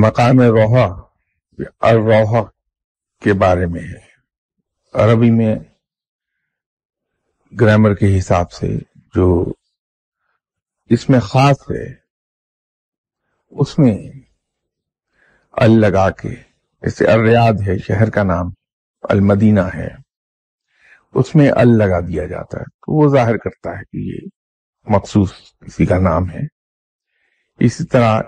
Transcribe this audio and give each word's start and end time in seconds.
مقام 0.00 0.40
روحا 0.40 1.00
الروحا 1.80 2.42
کے 3.22 3.32
بارے 3.32 3.66
میں 3.66 3.80
ہے۔ 3.80 4.06
عربی 4.94 5.30
میں 5.30 5.56
گرامر 7.60 7.94
کے 7.94 8.18
حساب 8.18 8.52
سے 8.52 8.66
جو 9.14 9.52
اس 10.90 11.10
میں 11.10 11.20
خاص 11.20 11.70
ہے، 11.70 11.94
اس 13.50 13.78
میں 13.78 13.98
ال 15.52 15.80
لگا 15.80 16.10
کے، 16.10 16.28
جیسے 16.82 17.06
الریاض 17.06 17.68
ہے، 17.68 17.78
شہر 17.78 18.10
کا 18.10 18.22
نام 18.22 18.46
المدینہ 19.02 19.60
ہے، 19.60 19.88
اس 21.14 21.34
میں 21.34 21.50
ال 21.50 21.78
لگا 21.78 22.00
دیا 22.00 22.26
جاتا 22.26 22.58
ہے۔ 22.58 22.64
تو 22.64 22.92
وہ 22.92 23.08
ظاہر 23.08 23.36
کرتا 23.36 23.70
ہے 23.78 23.84
کہ 23.84 23.96
یہ 23.96 24.28
مخصوص 24.86 25.32
کسی 25.60 25.86
کا 25.86 25.98
نام 25.98 26.30
ہے۔ 26.30 26.40
اسی 27.58 27.84
طرح 27.84 28.22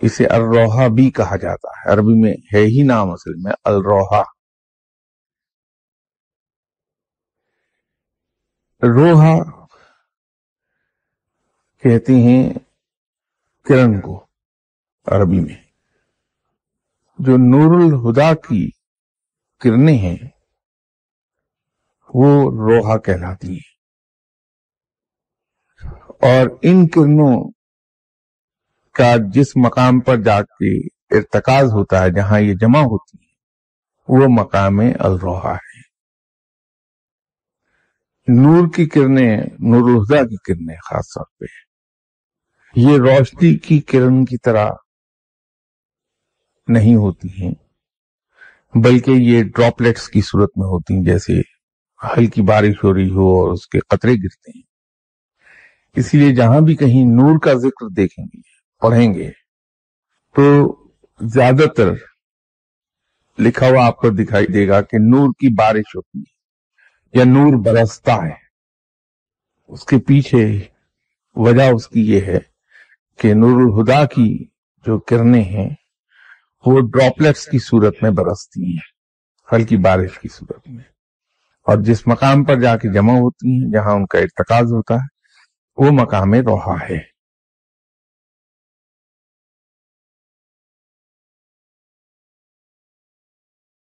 اسے 0.00 0.26
الروحا 0.26 0.86
بھی 0.86 1.10
کہا 1.10 1.36
جاتا 1.36 1.68
ہے۔ 1.68 1.92
عربی 1.92 2.20
میں 2.20 2.32
ہے 2.54 2.58
ہی 2.58 2.82
نام 2.86 3.10
اصل 3.10 3.34
میں 3.34 3.52
الروحا 3.64 4.22
روحا 8.82 9.66
کہتے 11.78 12.12
ہیں 12.12 12.54
کرن 13.62 14.00
کو 14.00 14.26
عربی 15.06 15.40
میں۔ 15.40 15.64
جو 17.18 17.32
نور 17.36 17.82
الہدا 17.82 18.34
کی 18.34 18.70
کرنیں 19.60 19.98
ہیں، 19.98 20.16
وہ 22.14 22.50
روحا 22.50 22.98
کہلاتی 22.98 23.48
ہیں۔ 23.48 23.74
اور 26.08 26.58
ان 26.62 26.88
کرنوں 26.88 27.50
کا 28.94 29.16
جس 29.32 29.56
مقام 29.56 30.00
پر 30.00 30.16
جا 30.16 30.42
کے 30.42 30.86
ارتکاز 31.16 31.72
ہوتا 31.72 32.02
ہے، 32.02 32.10
جہاں 32.10 32.40
یہ 32.40 32.54
جمع 32.54 32.80
ہوتی 32.80 33.16
ہے، 33.22 33.32
وہ 34.08 34.26
مقام 34.28 34.78
الروحا 34.78 35.54
ہے۔ 35.54 35.82
نور 38.28 38.68
کی 38.76 38.86
کرنیں، 38.86 39.36
نور 39.36 39.90
الہدا 39.90 40.26
کی 40.26 40.36
کرنیں 40.36 40.76
خاص 40.76 41.06
طور 41.06 41.24
پہ۔ 41.38 41.44
یہ 42.76 42.98
روشنی 42.98 43.56
کی 43.58 43.80
کرن 43.80 44.24
کی 44.24 44.36
طرح 44.36 44.70
نہیں 46.68 46.94
ہوتی 46.94 47.28
ہیں، 47.42 47.54
بلکہ 48.74 49.10
یہ 49.10 49.42
ڈراپلیٹس 49.44 50.08
کی 50.08 50.20
صورت 50.20 50.50
میں 50.56 50.66
ہوتی 50.66 50.94
ہیں، 50.94 51.04
جیسے 51.04 51.32
ہلکی 52.16 52.42
بارش 52.42 52.84
ہو 52.84 52.94
رہی 52.94 53.10
ہو 53.10 53.28
اور 53.38 53.52
اس 53.52 53.66
کے 53.66 53.78
قطرے 53.78 54.12
گرتے 54.12 54.50
ہیں۔ 54.56 54.62
اسی 55.96 56.18
لیے 56.18 56.34
جہاں 56.34 56.60
بھی 56.60 56.76
کہیں 56.76 57.04
نور 57.04 57.38
کا 57.38 57.52
ذکر 57.52 57.88
دیکھیں 57.88 58.24
گے 58.24 58.43
پڑھیں 58.84 59.14
گے۔ 59.14 59.30
تو 60.34 60.76
زیادہ 61.20 61.66
تر 61.76 61.92
لکھا 63.38 63.66
ہوا 63.66 63.86
آپ 63.86 63.96
کو 63.96 64.10
دکھائی 64.10 64.46
دے 64.46 64.68
گا 64.68 64.80
کہ 64.80 64.98
نور 64.98 65.28
کی 65.28 65.54
بارش 65.54 65.96
ہوتی 65.96 66.18
ہے 66.18 66.34
یا 67.18 67.24
نور 67.24 67.64
برستا 67.64 68.16
ہے۔ 68.16 68.44
اس 69.68 69.84
کے 69.84 69.96
پیچھے 69.98 70.60
وجہ 71.34 71.62
اس 71.62 71.88
کی 71.88 72.12
یہ 72.12 72.20
ہے 72.20 72.38
کہ 73.18 73.34
نور 73.34 73.60
الہدا 73.62 74.04
کی 74.04 74.44
جو 74.86 74.98
کرنیں 74.98 75.44
ہیں، 75.44 75.70
وہ 76.66 76.80
ڈراپلیٹس 76.80 77.46
کی 77.46 77.58
صورت 77.58 77.94
میں 78.02 78.10
برستی 78.10 78.64
ہیں 78.64 78.94
ہلکی 79.52 79.76
بارش 79.76 80.18
کی 80.18 80.28
صورت 80.28 80.68
میں۔ 80.68 80.84
اور 81.62 81.76
جس 81.78 82.06
مقام 82.06 82.44
پر 82.44 82.60
جا 82.60 82.76
کے 82.76 82.92
جمع 82.92 83.12
ہوتی 83.12 83.48
ہیں، 83.48 83.72
جہاں 83.72 83.92
ان 83.92 84.06
کا 84.06 84.18
ارتکاز 84.18 84.64
ہوتا 84.64 84.94
ہے، 84.94 85.06
وہ 85.76 85.90
مقام 85.90 86.34
روحا 86.34 86.84
ہے۔ 86.90 87.13